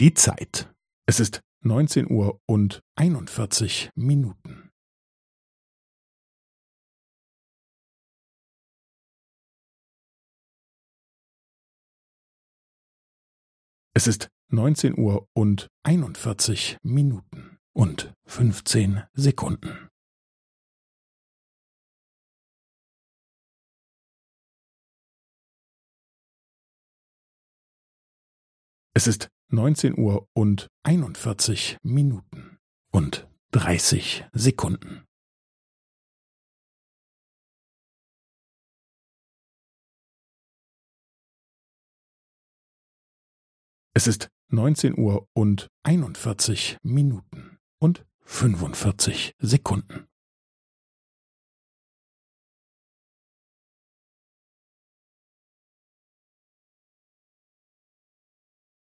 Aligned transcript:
Die 0.00 0.14
Zeit. 0.14 0.72
Es 1.08 1.18
ist 1.18 1.40
neunzehn 1.60 2.08
Uhr 2.08 2.40
und 2.46 2.84
einundvierzig 2.94 3.90
Minuten. 3.96 4.70
Es 13.92 14.06
ist 14.06 14.28
neunzehn 14.52 14.96
Uhr 14.96 15.26
und 15.34 15.66
einundvierzig 15.82 16.78
Minuten 16.84 17.58
und 17.72 18.14
fünfzehn 18.24 19.02
Sekunden. 19.14 19.88
Es 28.94 29.08
ist 29.08 29.28
neunzehn 29.48 29.96
Uhr 29.98 30.28
und 30.34 30.68
einundvierzig 30.82 31.78
Minuten 31.82 32.58
und 32.90 33.28
dreißig 33.50 34.24
Sekunden. 34.32 35.04
Es 43.94 44.06
ist 44.06 44.28
neunzehn 44.48 44.96
Uhr 44.98 45.28
und 45.32 45.68
einundvierzig 45.82 46.78
Minuten 46.82 47.58
und 47.78 48.06
fünfundvierzig 48.20 49.32
Sekunden. 49.38 50.07